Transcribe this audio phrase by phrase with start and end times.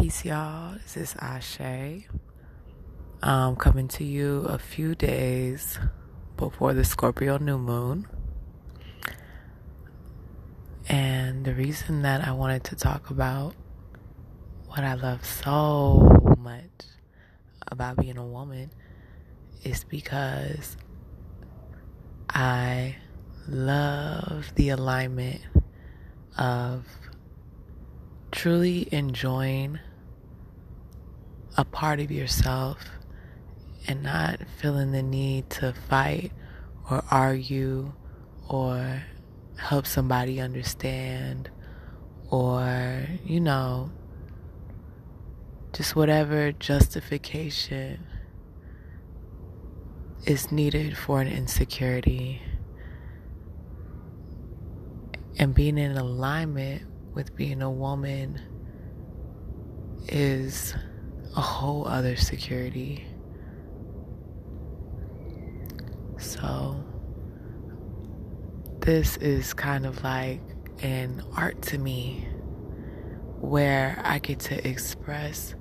[0.00, 0.74] Peace, y'all.
[0.74, 2.06] This is Ashe.
[3.20, 5.76] Um, coming to you a few days
[6.36, 8.06] before the Scorpio new moon.
[10.88, 13.56] And the reason that I wanted to talk about
[14.66, 16.62] what I love so much
[17.66, 18.70] about being a woman
[19.64, 20.76] is because
[22.30, 22.94] I
[23.48, 25.40] love the alignment
[26.36, 26.86] of
[28.30, 29.80] truly enjoying
[31.58, 32.78] a part of yourself
[33.88, 36.30] and not feeling the need to fight
[36.88, 37.92] or argue
[38.48, 39.02] or
[39.56, 41.50] help somebody understand
[42.30, 43.90] or, you know,
[45.72, 48.06] just whatever justification
[50.26, 52.40] is needed for an insecurity.
[55.40, 56.84] And being in alignment
[57.14, 58.40] with being a woman
[60.06, 60.72] is
[61.36, 63.06] a whole other security.
[66.18, 66.82] So,
[68.80, 70.40] this is kind of like
[70.80, 72.26] an art to me
[73.40, 75.54] where I get to express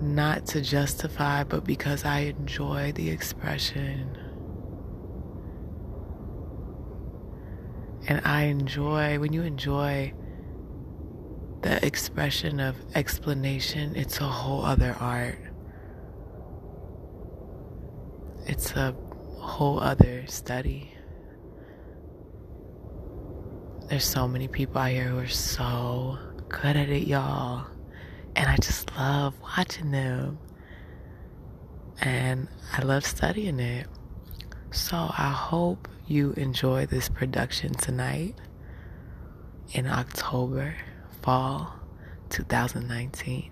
[0.00, 4.16] not to justify, but because I enjoy the expression.
[8.06, 10.14] And I enjoy, when you enjoy
[11.68, 15.38] the expression of explanation, it's a whole other art.
[18.46, 18.96] It's a
[19.36, 20.94] whole other study.
[23.90, 27.66] There's so many people out here who are so good at it, y'all.
[28.34, 30.38] And I just love watching them.
[32.00, 33.86] And I love studying it.
[34.70, 38.36] So I hope you enjoy this production tonight
[39.74, 40.74] in October,
[41.22, 41.72] fall
[42.30, 43.50] 2019.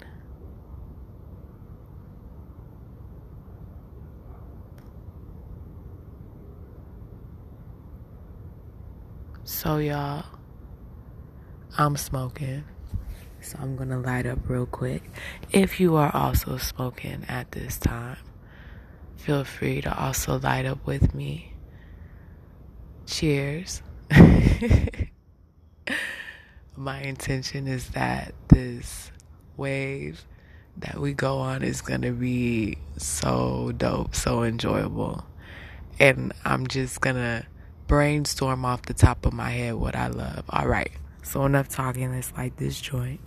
[9.45, 10.25] So, y'all,
[11.79, 12.65] I'm smoking.
[13.41, 15.03] So, I'm going to light up real quick.
[15.53, 18.19] If you are also smoking at this time,
[19.17, 21.55] feel free to also light up with me.
[23.07, 23.83] Cheers.
[26.77, 29.11] My intention is that this
[29.57, 30.25] wave
[30.79, 35.25] that we go on is going to be so dope, so enjoyable.
[35.99, 37.47] And I'm just going to
[37.87, 40.45] brainstorm off the top of my head what I love.
[40.51, 40.91] All right.
[41.23, 42.13] So, enough talking.
[42.13, 43.21] Let's light this joint.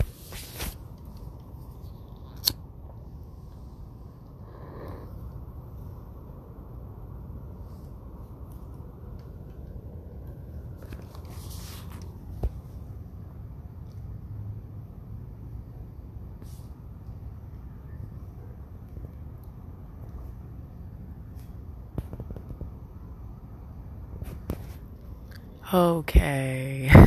[25.72, 26.90] Okay.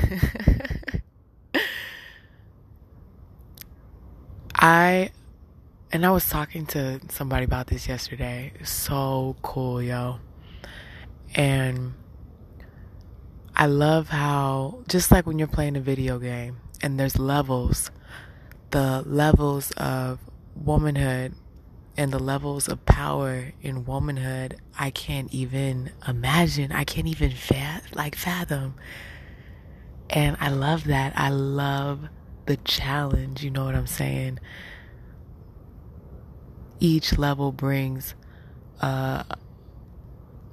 [4.55, 5.11] I
[5.91, 8.53] and I was talking to somebody about this yesterday.
[8.63, 10.21] So cool, yo.
[11.35, 11.95] And
[13.57, 17.91] I love how just like when you're playing a video game and there's levels,
[18.71, 20.21] the levels of
[20.55, 21.35] womanhood
[21.97, 26.73] and the levels of power in womanhood I can't even imagine.
[26.73, 27.31] I can't even
[27.95, 28.75] like fathom.
[30.09, 31.13] And I love that.
[31.17, 32.09] I love
[32.47, 34.41] the challenge, you know what I'm saying?
[36.81, 38.15] Each level brings
[38.81, 39.23] uh,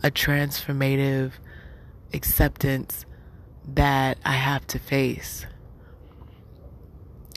[0.04, 1.32] a transformative
[2.14, 3.06] acceptance
[3.68, 5.46] that I have to face.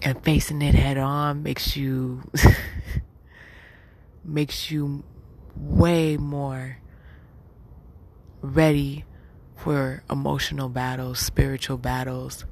[0.02, 2.28] And facing it head on makes you
[4.24, 5.04] makes you
[5.56, 6.78] way more
[8.40, 9.04] ready
[9.56, 12.44] for emotional battles, spiritual battles.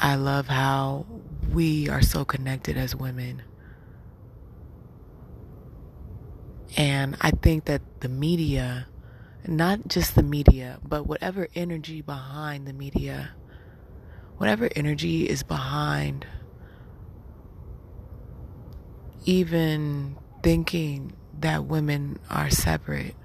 [0.00, 1.06] I love how
[1.52, 3.42] we are so connected as women.
[6.76, 8.88] And I think that the media,
[9.46, 13.30] not just the media, but whatever energy behind the media,
[14.38, 16.26] whatever energy is behind
[19.24, 23.16] even thinking that women are separate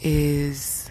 [0.00, 0.90] is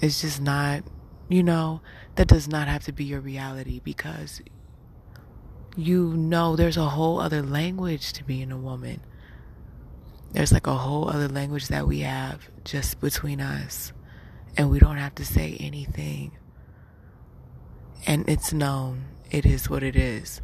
[0.00, 0.82] is just not
[1.28, 1.80] you know
[2.16, 4.42] that does not have to be your reality because
[5.76, 9.00] you know there's a whole other language to being a woman
[10.32, 13.92] there's like a whole other language that we have just between us
[14.56, 16.32] And we don't have to say anything.
[18.06, 19.06] And it's known.
[19.30, 20.42] It is what it is.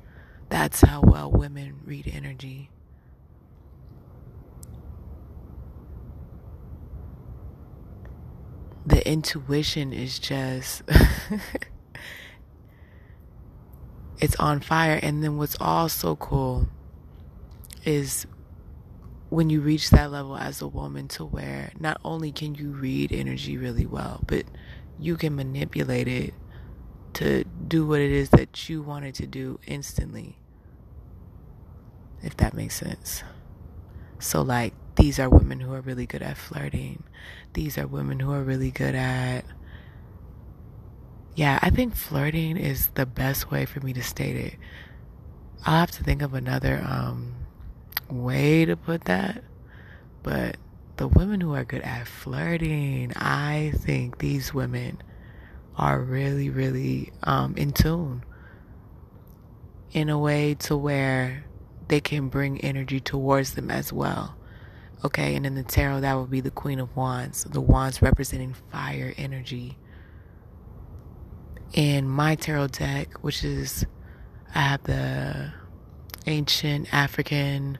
[0.50, 2.70] That's how well women read energy.
[8.85, 10.82] The intuition is just.
[14.20, 14.99] it's on fire.
[15.00, 16.69] And then what's also cool
[17.85, 18.26] is
[19.29, 23.12] when you reach that level as a woman to where not only can you read
[23.12, 24.44] energy really well, but
[24.99, 26.35] you can manipulate it
[27.14, 30.39] to do what it is that you wanted to do instantly.
[32.22, 33.22] If that makes sense.
[34.19, 37.05] So, like, these are women who are really good at flirting.
[37.55, 39.44] These are women who are really good at
[41.34, 44.55] yeah, I think flirting is the best way for me to state it.
[45.64, 47.34] I'll have to think of another um,
[48.11, 49.43] way to put that.
[50.23, 50.56] But
[50.96, 55.00] the women who are good at flirting, I think these women
[55.76, 58.25] are really, really um, in tune
[59.93, 61.44] in a way to where
[61.90, 64.37] they can bring energy towards them as well.
[65.04, 68.54] Okay, and in the tarot, that would be the Queen of Wands, the wands representing
[68.70, 69.76] fire energy
[71.72, 73.84] in my tarot deck, which is
[74.54, 75.52] I have the
[76.26, 77.78] ancient African.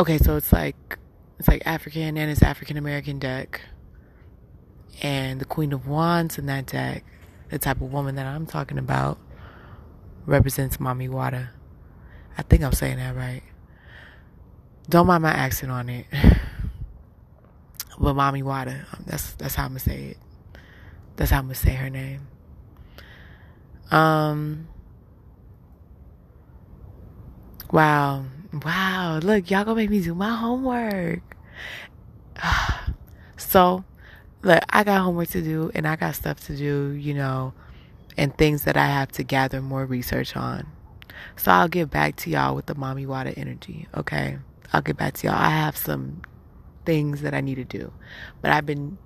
[0.00, 0.98] Okay, so it's like
[1.38, 3.60] it's like African and it's African American deck,
[5.02, 7.04] and the Queen of Wands in that deck,
[7.50, 9.18] the type of woman that I'm talking about,
[10.26, 11.50] represents Mami Wata.
[12.36, 13.42] I think I'm saying that right.
[14.88, 16.06] Don't mind my accent on it.
[17.98, 20.18] but Mommy Water, that's that's how I'm gonna say it.
[21.16, 22.28] That's how I'm gonna say her name.
[23.90, 24.68] Um,
[27.70, 28.24] wow.
[28.64, 29.18] Wow.
[29.18, 31.20] Look, y'all gonna make me do my homework.
[33.36, 33.84] so,
[34.42, 37.52] look, I got homework to do and I got stuff to do, you know,
[38.16, 40.66] and things that I have to gather more research on.
[41.36, 44.38] So I'll get back to y'all with the mommy water energy, okay?
[44.72, 45.36] I'll get back to y'all.
[45.36, 46.22] I have some
[46.84, 47.92] things that I need to do.
[48.40, 48.98] But I've been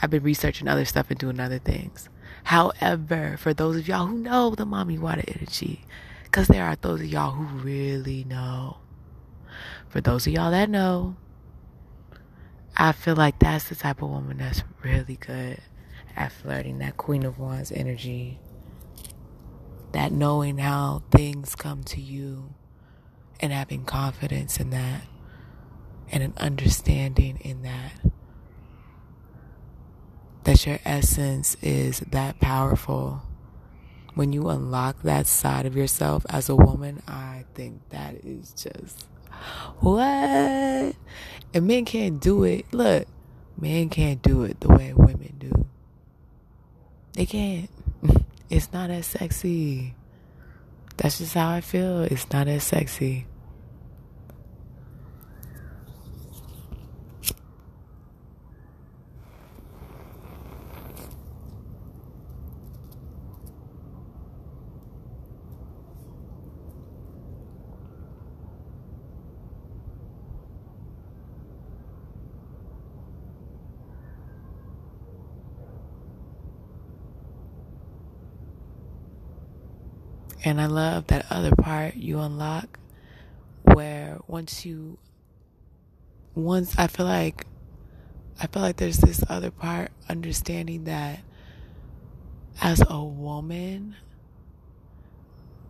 [0.00, 2.08] I've been researching other stuff and doing other things.
[2.44, 5.84] However, for those of y'all who know the mommy water energy,
[6.24, 8.78] because there are those of y'all who really know.
[9.88, 11.16] For those of y'all that know,
[12.76, 15.60] I feel like that's the type of woman that's really good
[16.16, 18.38] at flirting, that Queen of Wands energy,
[19.92, 22.54] that knowing how things come to you
[23.40, 25.02] and having confidence in that
[26.10, 27.92] and an understanding in that
[30.44, 33.22] that your essence is that powerful.
[34.14, 39.06] When you unlock that side of yourself as a woman, I think that is just
[39.78, 40.02] what?
[41.54, 42.66] And men can't do it.
[42.72, 43.06] Look,
[43.58, 45.66] men can't do it the way women do.
[47.14, 47.70] They can't.
[48.52, 49.94] It's not as sexy.
[50.98, 52.02] That's just how I feel.
[52.02, 53.24] It's not as sexy.
[80.44, 82.78] And I love that other part you unlock
[83.62, 84.98] where once you
[86.34, 87.46] once I feel like
[88.40, 91.20] I feel like there's this other part understanding that
[92.60, 93.94] as a woman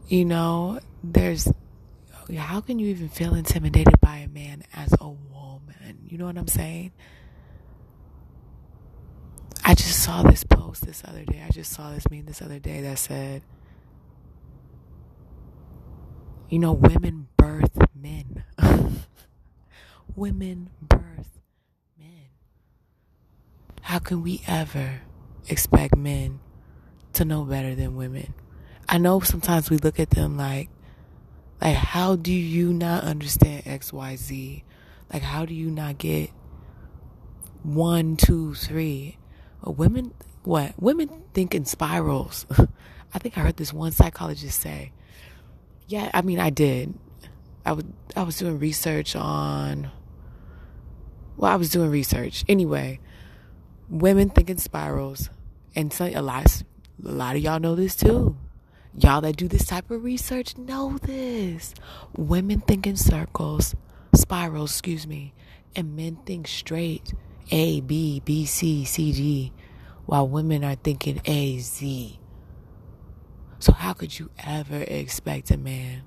[0.08, 1.52] you know there's
[2.36, 5.98] how can you even feel intimidated by a man as a woman?
[6.06, 6.92] You know what I'm saying?
[9.64, 11.42] I just saw this post this other day.
[11.46, 13.42] I just saw this meme this other day that said
[16.52, 18.44] you know, women birth men.
[20.14, 21.40] women birth
[21.98, 22.26] men.
[23.80, 25.00] How can we ever
[25.48, 26.40] expect men
[27.14, 28.34] to know better than women?
[28.86, 30.68] I know sometimes we look at them like,
[31.62, 34.64] like, how do you not understand X, Y, Z?
[35.10, 36.28] Like, how do you not get
[37.62, 39.16] one, two, three?
[39.64, 40.74] Women, what?
[40.78, 42.44] Women think in spirals.
[43.14, 44.92] I think I heard this one psychologist say
[45.86, 46.94] yeah, I mean, I did.
[47.64, 47.92] I would.
[48.16, 49.90] I was doing research on.
[51.36, 53.00] Well, I was doing research anyway.
[53.88, 55.30] Women think in spirals,
[55.74, 56.62] and so, a lot,
[57.04, 58.36] a lot of y'all know this too.
[58.96, 61.74] Y'all that do this type of research know this.
[62.16, 63.74] Women think in circles,
[64.14, 65.32] spirals, excuse me,
[65.74, 67.14] and men think straight
[67.50, 69.52] A, B, B, C, C, D,
[70.06, 72.18] while women are thinking A, Z.
[73.62, 76.02] So, how could you ever expect a man?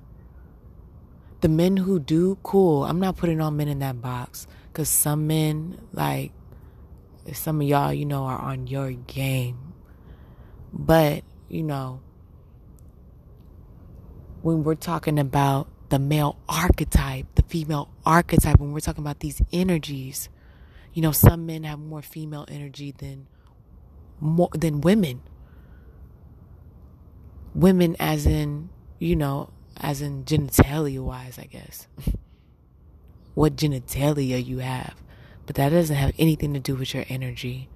[1.40, 2.84] The men who do, cool.
[2.84, 6.32] I'm not putting all men in that box because some men, like
[7.32, 9.72] some of y'all, you know, are on your game.
[10.70, 12.02] But, you know,
[14.42, 19.40] when we're talking about the male archetype, the female archetype, when we're talking about these
[19.50, 20.28] energies,
[20.92, 23.28] you know, some men have more female energy than
[24.20, 25.22] more than women.
[27.56, 31.86] Women as in, you know, as in genitalia wise, I guess.
[33.34, 34.94] what genitalia you have.
[35.46, 37.68] But that doesn't have anything to do with your energy.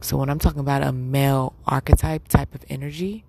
[0.00, 3.24] So when I'm talking about a male archetype type of energy,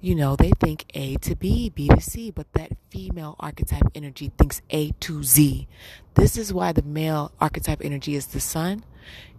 [0.00, 4.32] you know, they think A to B, B to C, but that female archetype energy
[4.36, 5.68] thinks A to Z.
[6.14, 8.84] This is why the male archetype energy is the sun,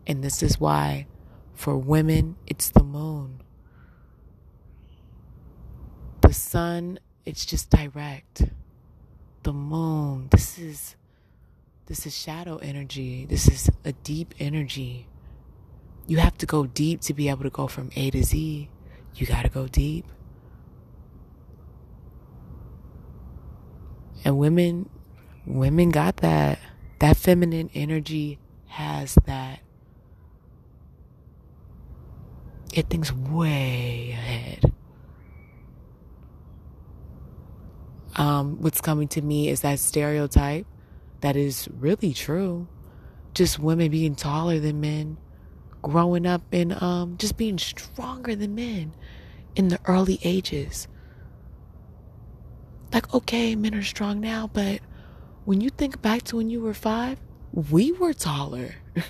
[0.05, 1.07] and this is why
[1.55, 3.41] for women it's the moon.
[6.31, 8.43] The sun, it's just direct.
[9.43, 10.95] The moon, this is
[11.87, 13.25] this is shadow energy.
[13.25, 15.09] This is a deep energy.
[16.07, 18.69] You have to go deep to be able to go from A to Z.
[19.13, 20.05] You got to go deep.
[24.23, 24.89] And women,
[25.45, 26.59] women got that.
[26.99, 29.59] That feminine energy has that.
[32.73, 34.70] It thinks way ahead.
[38.21, 40.65] Um, what's coming to me is that stereotype
[41.21, 42.67] that is really true.
[43.33, 45.17] Just women being taller than men,
[45.81, 48.93] growing up and um, just being stronger than men
[49.55, 50.87] in the early ages
[52.93, 54.81] like, okay, men are strong now, but
[55.45, 57.19] when you think back to when you were five,
[57.53, 58.75] we were taller.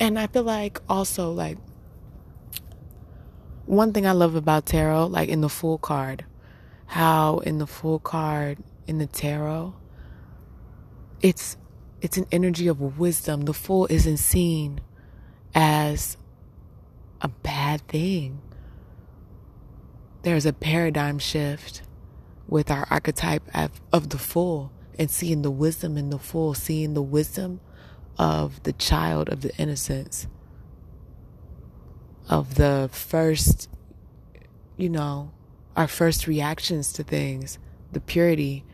[0.00, 1.58] and I feel like also, like,
[3.74, 6.24] one thing I love about tarot, like in the Fool card,
[6.86, 9.74] how in the Fool card in the tarot,
[11.20, 11.56] it's
[12.00, 13.46] it's an energy of wisdom.
[13.46, 14.82] The fool isn't seen
[15.54, 16.18] as
[17.22, 18.42] a bad thing.
[20.22, 21.80] There's a paradigm shift
[22.46, 26.92] with our archetype of, of the fool and seeing the wisdom in the fool, seeing
[26.92, 27.60] the wisdom
[28.18, 30.26] of the child of the innocence,
[32.28, 33.68] of the first,
[34.76, 35.30] you know,
[35.76, 37.58] our first reactions to things,
[37.92, 38.64] the purity.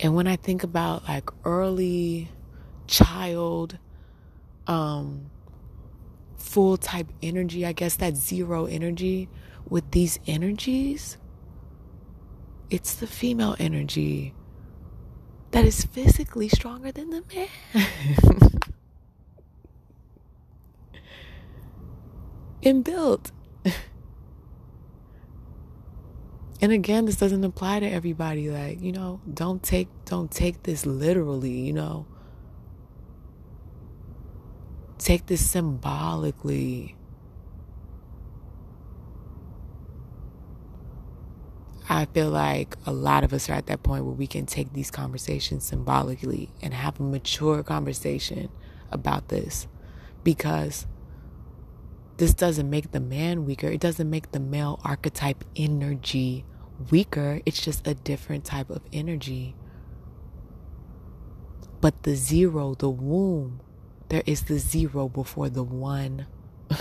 [0.00, 2.30] And when I think about like early
[2.86, 3.78] child
[4.66, 5.30] um,
[6.36, 9.28] full type energy, I guess that zero energy
[9.68, 11.18] with these energies,
[12.70, 14.34] it's the female energy
[15.50, 18.60] that is physically stronger than the man.
[22.62, 23.32] and built.
[26.60, 28.50] and again, this doesn't apply to everybody.
[28.50, 32.06] Like, you know, don't take don't take this literally, you know.
[34.98, 36.96] Take this symbolically.
[41.88, 44.72] I feel like a lot of us are at that point where we can take
[44.74, 48.48] these conversations symbolically and have a mature conversation
[48.92, 49.66] about this
[50.22, 50.86] because
[52.20, 53.68] this doesn't make the man weaker.
[53.68, 56.44] It doesn't make the male archetype energy
[56.90, 57.40] weaker.
[57.46, 59.56] It's just a different type of energy.
[61.80, 63.62] But the zero, the womb,
[64.10, 66.26] there is the zero before the one.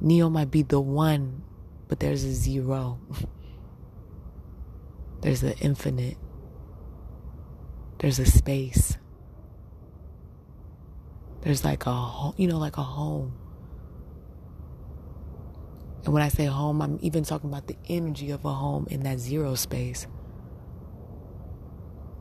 [0.00, 1.42] Neo might be the one,
[1.88, 2.98] but there's a zero.
[5.20, 6.16] there's an infinite.
[7.98, 8.96] There's a space.
[11.46, 13.32] There's like a you know, like a home.
[16.04, 19.04] And when I say home, I'm even talking about the energy of a home in
[19.04, 20.08] that zero space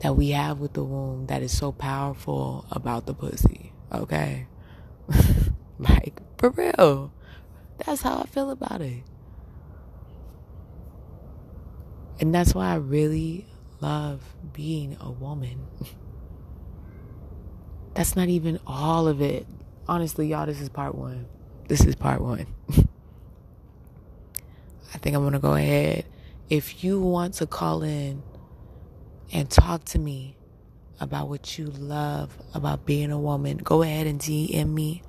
[0.04, 3.74] that we have with the womb that is so powerful about the pussy.
[3.92, 4.46] Okay?
[5.80, 7.12] like, for real.
[7.84, 9.02] That's how I feel about it.
[12.20, 13.48] And that's why I really
[13.82, 14.22] love
[14.54, 15.66] being a woman.
[17.96, 19.48] that's not even all of it.
[19.88, 21.26] Honestly, y'all, this is part one.
[21.68, 22.46] This is part one.
[24.94, 26.06] I think I'm going to go ahead.
[26.50, 28.22] If you want to call in
[29.32, 30.38] and talk to me
[31.00, 35.02] about what you love about being a woman, go ahead and DM me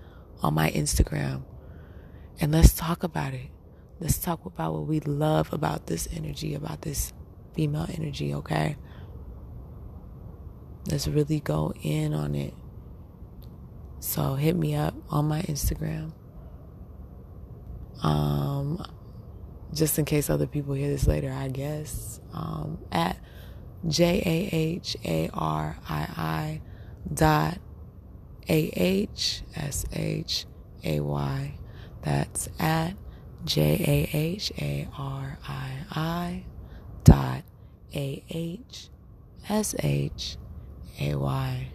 [0.42, 1.42] on my Instagram.
[2.40, 3.48] And let's talk about it.
[3.98, 7.12] Let's talk about what we love about this energy, about this
[7.54, 8.76] female energy, okay?
[10.88, 12.54] Let's really go in on it.
[14.00, 16.12] So hit me up on my Instagram.
[18.02, 18.84] Um,
[19.74, 22.20] just in case other people hear this later, I guess.
[22.32, 23.16] Um, at
[23.86, 26.60] J A H A R I I
[27.12, 27.58] dot
[28.48, 30.46] A H S H
[30.84, 31.58] A Y.
[32.02, 32.94] That's at
[33.44, 33.62] J
[34.12, 36.44] A H A R I I
[37.04, 37.42] dot
[37.94, 38.88] A H
[39.48, 40.36] S H
[41.00, 41.72] A Y.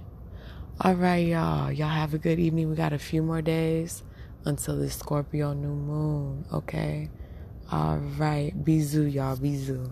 [0.83, 1.71] All right, y'all.
[1.71, 2.67] Y'all have a good evening.
[2.67, 4.01] We got a few more days
[4.45, 7.11] until the Scorpio new moon, okay?
[7.71, 8.51] All right.
[8.65, 9.37] Bisous, y'all.
[9.37, 9.91] Bisous.